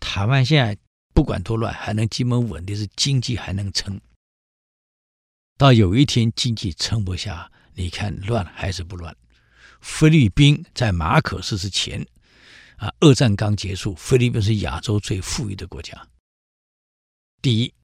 [0.00, 0.78] 台湾现在
[1.12, 4.00] 不管多乱，还能基本稳定，是经济还能撑。
[5.58, 9.14] 到有一天经济撑不下，你看乱还是不乱？
[9.82, 12.04] 菲律宾在马可斯之前，
[12.76, 16.08] 啊，二战刚结束，菲律宾是亚洲最富裕的国家。
[17.42, 17.74] 第一，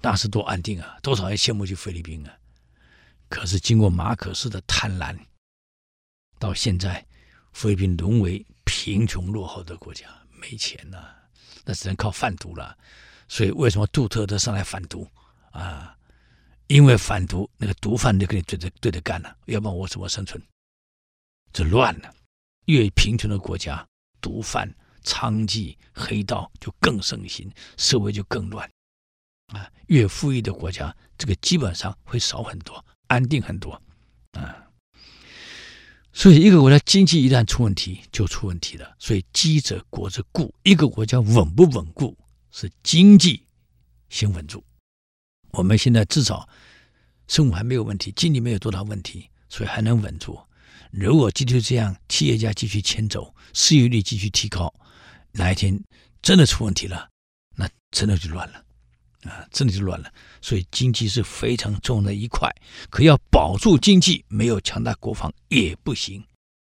[0.00, 2.34] 那是多安定啊，多少人羡慕去菲律宾啊。
[3.28, 5.14] 可是经过马可斯的贪婪，
[6.38, 7.06] 到现在
[7.52, 10.06] 菲律宾沦为贫穷落后的国家。
[10.40, 11.14] 没钱了，
[11.66, 12.76] 那只能靠贩毒了。
[13.28, 15.06] 所以为什么杜特特上来反毒
[15.50, 15.94] 啊？
[16.72, 20.42] 因为反毒，那个毒贩就跟你对着对着干了，要不然我怎么生存？
[21.52, 22.14] 这乱了。
[22.64, 23.86] 越贫穷的国家，
[24.22, 28.66] 毒贩、娼妓、黑道就更盛行，社会就更乱
[29.48, 33.72] 啊，越富裕的国家，这个基本上会少很多，安定很多
[34.30, 34.56] 啊。
[36.14, 38.96] 所以，一个国家经济一旦出问题，就出问题了。
[38.98, 40.54] 所以，积则国之固。
[40.62, 42.16] 一个国家稳不稳固，
[42.50, 43.44] 是经济
[44.08, 44.64] 先稳住。
[45.52, 46.48] 我们现在至少
[47.28, 50.38] 生活还没有问题，经济没有多大问题，所以还能稳住。
[50.90, 54.72] 如果继续这样，企业家继续迁走，失业率继续提高，
[55.32, 55.78] 哪一天
[56.20, 57.08] 真的出问题了，
[57.56, 58.64] 那真的就乱了。
[59.22, 62.50] 啊，真的就乱了，所以经济是非常重要的一块。
[62.90, 66.20] 可要保住经济，没有强大国防也不行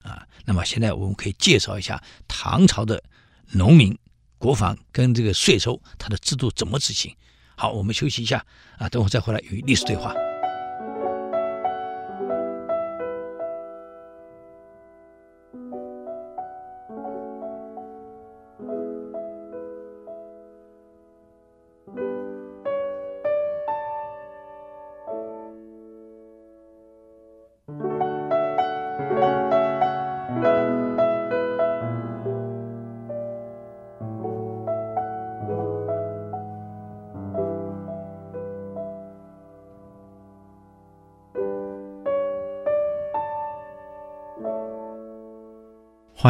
[0.04, 0.24] 啊。
[0.44, 3.02] 那么现在我们可以介绍一下唐朝的
[3.50, 3.98] 农民
[4.38, 7.12] 国防跟这个税收，它的制度怎么执行。
[7.56, 8.44] 好，我们休息一下
[8.78, 10.14] 啊，等会再回来与历史对话。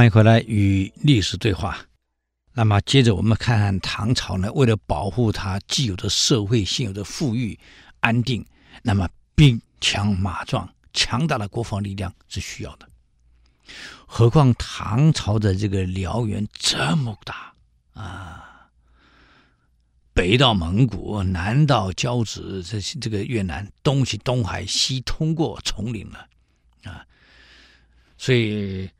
[0.04, 1.78] 欢迎回来与历史对话。
[2.52, 7.58] 那么接着我们看看唐朝呢，为了保护它既有的社会现有的富裕
[8.00, 8.44] 安定，
[8.82, 12.86] 那么兵强马壮、强大的国防力量是需要的。
[14.04, 17.54] 何况唐朝的这个辽源这么大
[17.94, 18.68] 啊，
[20.12, 26.28] 北到蒙古，南到交趾，这这个越南，东起东海，西通过丛林了
[26.82, 27.06] 啊，
[28.18, 28.90] 所以。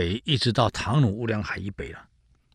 [0.00, 2.08] 北一直到唐努乌梁海以北了，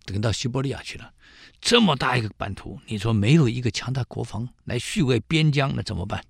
[0.04, 1.14] 等到西伯利亚去了，
[1.62, 6.26] 这么大一个版图，你说没有一个强大国防来续卫边疆，那怎么办？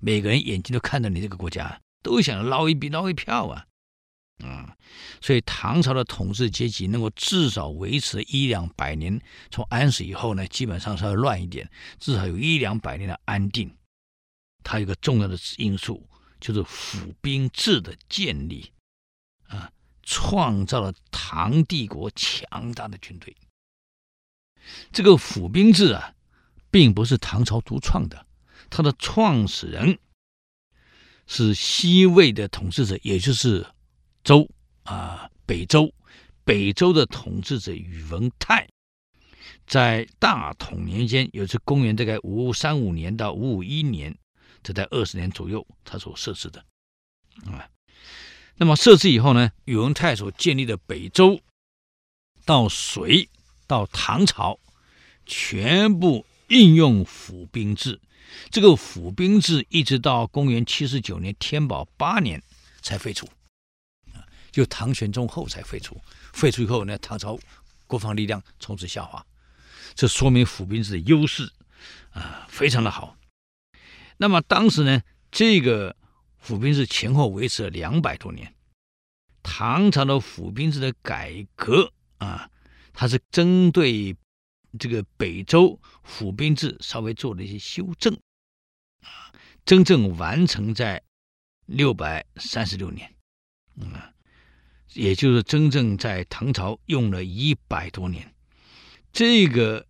[0.00, 3.66] 每个人眼睛都看着你这个国家，都想捞一笔捞一票啊！
[4.44, 4.76] 啊、嗯，
[5.20, 9.20] 所以唐朝的统治阶级能够至少维持一两百年，
[9.50, 13.68] 从安史以后呢，基本上稍微乱一点，至少有一两百年的安定。
[14.62, 16.08] 它有一个重要的因素，
[16.40, 18.70] 就是府兵制的建立
[19.48, 19.68] 啊。
[20.02, 23.36] 创造了唐帝国强大的军队。
[24.92, 26.14] 这个府兵制啊，
[26.70, 28.26] 并不是唐朝独创的，
[28.70, 29.98] 它的创始人
[31.26, 33.66] 是西魏的统治者，也就是
[34.22, 34.48] 周
[34.84, 35.92] 啊，北周，
[36.44, 38.68] 北周的统治者宇文泰，
[39.66, 44.16] 在大统年间，也就是公元大概五三五年到五五一年，
[44.62, 46.64] 这在二十年左右，他所设置的
[47.46, 47.68] 啊。
[48.56, 51.40] 那么设置以后呢，宇文泰所建立的北周，
[52.44, 53.28] 到隋
[53.66, 54.60] 到唐朝，
[55.26, 58.00] 全部应用府兵制。
[58.50, 62.40] 这个府兵制一直到公元七十九年天宝八年
[62.82, 63.28] 才废除，
[64.52, 66.00] 就唐玄宗后才废除。
[66.32, 67.38] 废除以后呢，唐朝
[67.86, 69.26] 国防力量从此下滑，
[69.94, 71.50] 这说明府兵制的优势
[72.12, 73.16] 啊，非常的好。
[74.18, 75.96] 那么当时呢，这个。
[76.42, 78.52] 府兵制前后维持了两百多年。
[79.44, 82.50] 唐朝的府兵制的改革啊，
[82.92, 84.14] 它是针对
[84.78, 88.12] 这个北周府兵制稍微做了一些修正
[89.00, 89.32] 啊，
[89.64, 91.02] 真正完成在
[91.66, 93.14] 六百三十六年，
[93.80, 94.12] 啊，
[94.94, 98.34] 也就是真正在唐朝用了一百多年。
[99.12, 99.86] 这个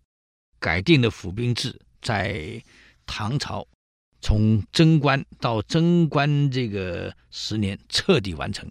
[0.59, 2.63] 改定的府兵制在
[3.07, 3.67] 唐朝。
[4.23, 8.71] 从贞观到贞观这个十年彻底完成，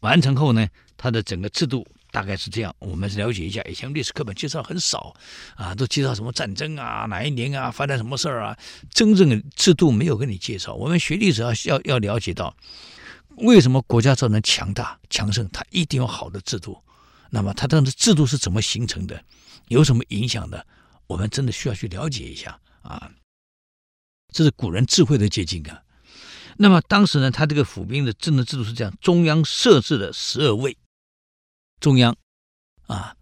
[0.00, 0.66] 完成后呢，
[0.96, 2.74] 它的整个制度大概是这样。
[2.78, 5.14] 我们了解一下，以前历史课本介绍很少
[5.54, 8.58] 啊，都介绍什么战争啊，哪一年啊，发生什么事儿啊，
[8.90, 10.74] 真正的制度没有跟你介绍。
[10.74, 12.56] 我们学历史要要要了解到，
[13.36, 16.82] 为什么国家造成强大强盛，它一定有好的制度。
[17.28, 19.22] 那么它这样的制度是怎么形成的，
[19.68, 20.66] 有什么影响的，
[21.06, 23.10] 我们真的需要去了解一下啊。
[24.32, 25.82] 这是古人智慧的结晶啊。
[26.56, 30.76] 那么当时呢，他这个府兵的政治制度是这样：中央设置了十二位，
[31.80, 32.16] 中央
[32.86, 33.16] 啊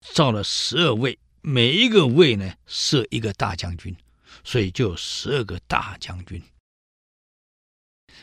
[0.00, 3.94] 造了十二位，每一个位呢设一个大将军，
[4.44, 6.42] 所以就有十二个大将军。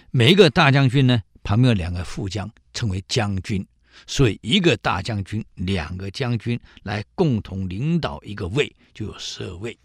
[0.10, 3.66] 每一个大将军呢旁边有两个副将，称为将军，
[4.08, 9.78] 所以一个大将军，两个将军来共同领导一个位，就有十二位。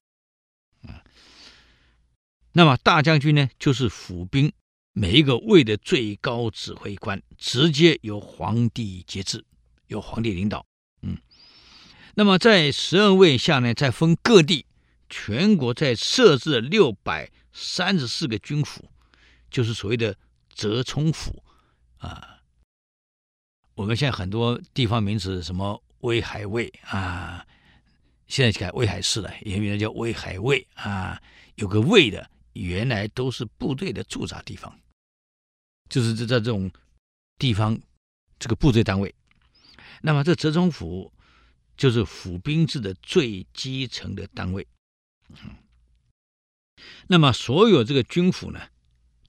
[2.52, 4.52] 那么大将军呢，就是府兵
[4.92, 9.44] 每一个尉的最高指挥官，直接由皇帝节制，
[9.86, 10.66] 由皇帝领导。
[11.02, 11.16] 嗯，
[12.14, 14.66] 那么在十二位下呢，再分各地
[15.08, 18.90] 全国在设置六百三十四个军府，
[19.50, 20.16] 就是所谓的
[20.52, 21.42] 折冲府
[21.98, 22.38] 啊。
[23.74, 27.46] 我们现在很多地方名词，什么威海卫啊，
[28.26, 31.22] 现在改威海市了，原来叫威海卫啊，
[31.54, 34.80] 有个卫的，原来都是部队的驻扎地方，
[35.88, 36.70] 就是在这种
[37.38, 37.80] 地方
[38.38, 39.14] 这个部队单位。
[40.02, 41.12] 那么这折冲府
[41.76, 44.66] 就是府兵制的最基层的单位。
[47.06, 48.60] 那么所有这个军府呢，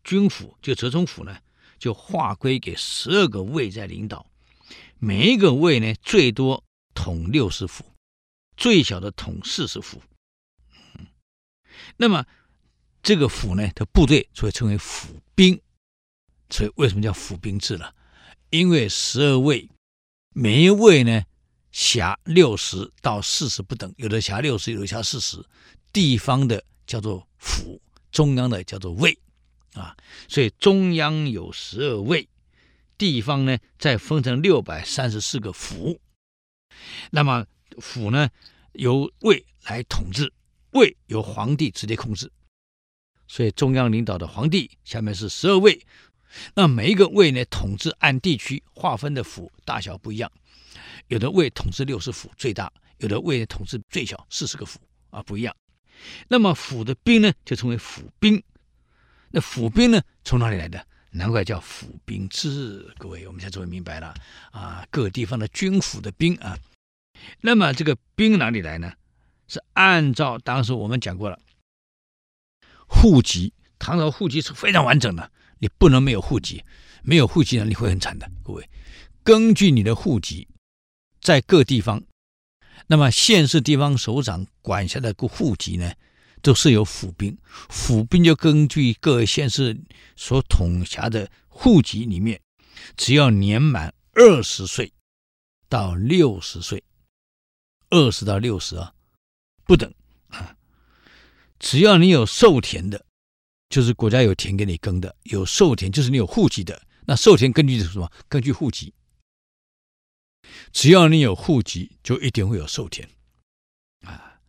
[0.03, 1.41] 军府就折冲府呢，
[1.78, 4.26] 就划归给十二个卫在领导。
[4.97, 6.63] 每一个卫呢，最多
[6.93, 7.86] 统六十府，
[8.55, 10.01] 最小的统四十府。
[11.97, 12.26] 那么
[13.02, 15.60] 这个府呢，的部队所以称为府兵。
[16.49, 17.95] 所以为什么叫府兵制了？
[18.49, 19.70] 因为十二卫，
[20.34, 21.24] 每一卫呢
[21.72, 25.43] 辖六十到四十不等，有的辖六十，有的辖四十。
[25.93, 27.82] 地方的叫做府，
[28.12, 29.18] 中央的叫做卫，
[29.74, 29.95] 啊，
[30.28, 32.28] 所以中央有十二卫。
[32.97, 35.99] 地方呢，再分成六百三十四个府，
[37.10, 37.45] 那么
[37.80, 38.30] 府呢
[38.74, 40.32] 由卫来统治，
[40.72, 42.32] 卫由皇帝直接控制，
[43.32, 45.80] 所以中央领导的皇帝下面是十二位，
[46.54, 50.30] 那每一个位呢统治按地区划分的府大小不一样，
[51.08, 55.56] 有的位统治六十府最大，有的位统治最小四十个府啊不一样，
[56.28, 58.44] 那么府的兵呢就称为府兵，
[59.30, 60.86] 那府兵呢从哪里来的？
[61.12, 64.14] 难怪叫府兵制，各位，我们现在终于明白了
[64.52, 64.86] 啊！
[64.92, 66.58] 各地方的军府的兵啊，
[67.40, 68.92] 那么这个兵哪里来呢？
[69.48, 71.40] 是按照当时我们讲过了，
[72.92, 76.64] 户籍，唐朝户籍是非常完整的，你不能没有户籍，
[77.02, 78.30] 没有户籍呢，你会很惨的。
[78.44, 78.70] 各位，
[79.24, 80.48] 根据你的户籍，
[81.22, 82.04] 在各地方，
[82.88, 85.94] 那么县市地方首长管辖的个户籍呢？
[86.44, 87.38] 都是有府兵，
[87.70, 89.80] 府兵就根据各县市
[90.16, 92.42] 所统辖的户籍里面，
[92.98, 94.92] 只要年满二十岁
[95.70, 96.84] 到六十岁，
[97.92, 98.92] 二十到六十啊，
[99.66, 99.94] 不等，
[101.62, 103.05] 只要你有授田的，
[103.70, 108.12] 就是国家有田给你耕的，有授田就是你有户籍的，那授田根据是什么？
[108.28, 108.91] 根据户籍，
[110.74, 113.07] 只要你有户籍，就一定会有授田。
[114.03, 114.39] 啊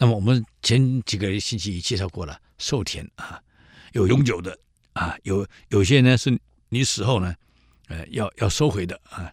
[0.00, 3.40] 那么我们前几个星期也介绍过了，授田啊，
[3.92, 4.58] 有永久的
[4.94, 6.36] 啊，有有些呢是
[6.70, 7.34] 你死后呢，
[7.86, 9.32] 呃，要要收回的啊，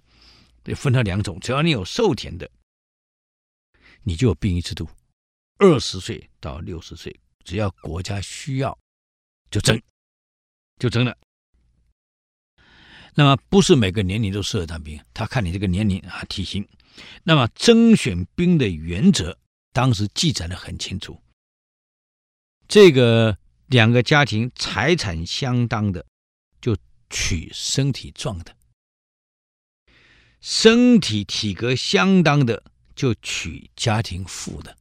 [0.63, 1.39] 得分成两种。
[1.39, 2.47] 只要你有授田的，
[4.03, 4.87] 你就有兵役制度，
[5.57, 8.77] 二十岁到六十岁，只要国家需要，
[9.49, 9.81] 就征，
[10.79, 11.17] 就征了。
[13.13, 16.67] 那么不是每个年龄都适合当兵，他看你这个年龄啊，体型。
[17.23, 19.37] 那么征选兵的原则。
[19.71, 21.21] 当时记载的很清楚，
[22.65, 26.05] 这个两个家庭财产相当的，
[26.61, 26.77] 就
[27.09, 28.53] 取身体壮的；
[30.39, 32.63] 身体体格相当的，
[32.95, 34.77] 就取家庭富的。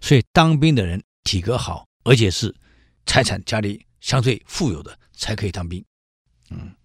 [0.00, 2.54] 所以当兵的人体格好，而且是
[3.06, 5.84] 财产家里相对富有的，才可以当兵。
[6.50, 6.76] 嗯，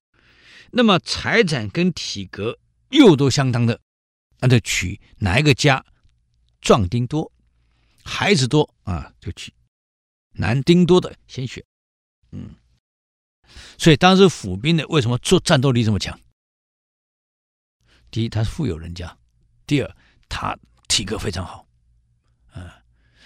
[0.72, 2.58] 那么财产跟体格
[2.90, 3.80] 又都相当的，
[4.40, 5.86] 那就取哪一个家？
[6.62, 7.32] 壮丁多，
[8.04, 9.52] 孩子多啊，就取
[10.34, 11.64] 男丁多的先选。
[12.32, 12.56] 嗯，
[13.78, 16.20] 所以当时府兵的为什么做战斗力这么强？
[18.12, 19.18] 第一，他是富有人家；
[19.66, 19.96] 第二，
[20.30, 20.56] 他
[20.88, 21.66] 体格非常好。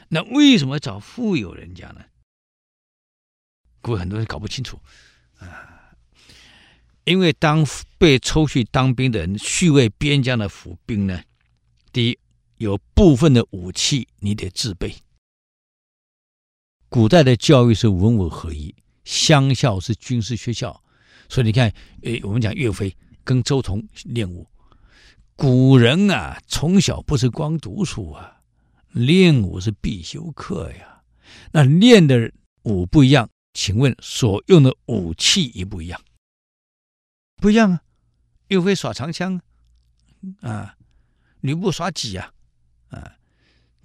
[0.09, 2.05] 那为什么找富有人家呢？
[3.81, 4.79] 各位很多人搞不清楚
[5.37, 5.95] 啊，
[7.03, 7.65] 因为当
[7.97, 11.23] 被抽去当兵的人，去为边疆的府兵呢，
[11.91, 12.19] 第一。
[12.57, 14.95] 有部分的武器你得自备。
[16.87, 20.81] 古代的教育是文武合一，乡校是军事学校，
[21.27, 21.69] 所以你看，
[22.03, 22.95] 诶，我们讲岳飞
[23.25, 24.47] 跟周同练武，
[25.35, 28.34] 古人啊，从小不是光读书啊，
[28.95, 31.03] 练武是必修课呀。
[31.51, 32.31] 那练的
[32.63, 36.01] 武不一样，请问所用的武器一不一样？
[37.35, 37.81] 不一样啊，
[38.47, 39.41] 岳飞耍长枪
[40.39, 40.77] 啊，
[41.41, 42.31] 吕布耍戟啊。
[42.87, 43.17] 啊，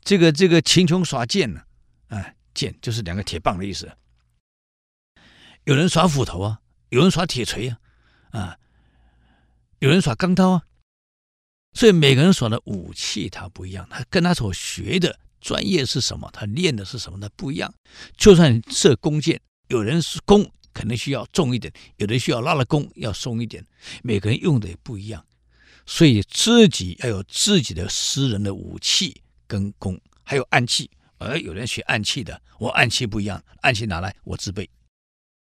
[0.02, 1.62] 这个这个秦琼耍剑呢，
[2.06, 3.90] 啊，剑就是两个铁棒的意思。
[5.64, 7.80] 有人耍斧头啊，有人耍铁锤啊，
[8.30, 8.58] 啊，
[9.80, 10.62] 有人耍钢刀啊。
[11.72, 17.72] 所以每个人所的武器他不一样，他跟他所学的专业是什么，他练的是什么，呢不一样。
[18.16, 23.64] 就算射弓箭，有人是弓可能需要重一点，有的需要拉了弓要松一点，
[24.02, 25.24] 每个人用的也不一样。
[25.86, 34.68] 所以自己要有自己的私人的武器跟弓，还有暗器，而有人学暗器的，我暗器不一样，暗器拿来我自备。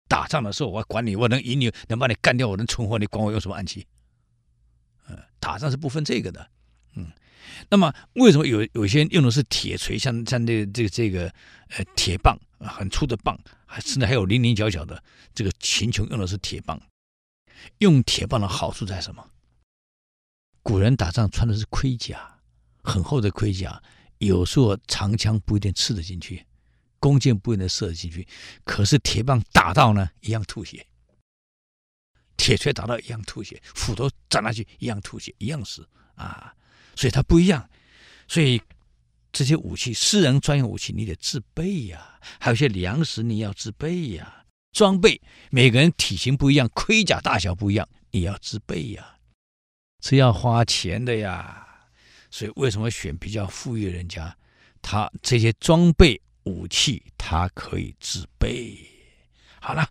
[0.09, 3.87] 打仗的时候，我管你，我能赢你，能把你干掉，我能存活，你管我用什么暗器？
[5.39, 6.51] 打仗是不分这个的。
[6.95, 7.11] 嗯，
[7.71, 11.33] 那么为什么有有些人用的是铁锤，像像这、这个这个
[11.71, 15.03] 呃铁棒，很粗的棒，还甚至还有棱棱角角的
[15.35, 16.81] 这个秦琼用的是铁棒。
[17.79, 19.31] 用铁棒的好处在什么？
[20.63, 22.39] 古人打仗穿的是盔甲，
[22.83, 23.83] 很厚的盔甲，
[24.19, 26.47] 有时候长枪不一定刺得进去。
[26.99, 28.29] 弓箭不一定射得进去，
[28.65, 30.79] 可是铁棒打到呢，一样吐血；
[32.43, 36.53] 铁锤打到一样吐血，斧头砸下去一样吐血，一样死啊！
[36.97, 37.70] 所以它不一样。
[38.26, 38.61] 所以
[39.30, 49.14] 这些武器，私人专用武器，你得自备呀、还有些粮食，你要自备呀、装备，每个人体型不一样，盔甲大小不一样，你要自备呀、啊，
[50.03, 51.64] 是要花钱的呀。
[52.28, 54.36] 所以为什么选比较富裕人家，
[54.82, 56.20] 他这些装备？
[56.43, 58.76] 武器，他可以自备。
[59.61, 59.88] 好了，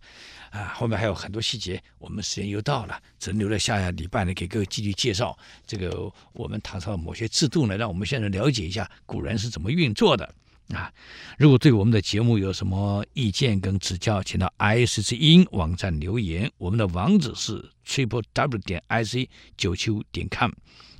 [0.52, 5.36] 啊，后面还有很多细节，我们时间又到了，只能留在下下礼拜呢，给各位继续介绍
[5.66, 10.34] 这个我们唐朝某些制度呢，让我们现在了解一下古人是怎么运作的
[10.68, 10.92] 啊。
[11.38, 19.26] 如果对我们的节目有什么意见跟指教，请到 IC 之音网站留言，我们的网址是 triple w 点 ic
[19.56, 20.50] 九七五点 com。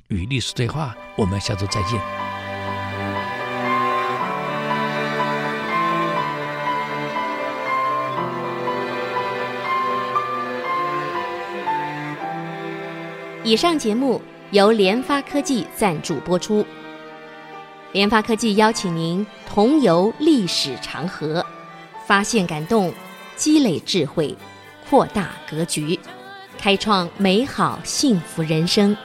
[0.09, 2.22] 与历史对话，我们下周再见。
[13.45, 14.21] 以上节目
[14.51, 16.65] 由联发科技赞助播出。
[17.91, 21.45] 联发科技邀请您同游历史长河，
[22.07, 22.93] 发现感动，
[23.35, 24.33] 积累智慧，
[24.89, 25.99] 扩大格局，
[26.57, 28.95] 开创美好幸福人生。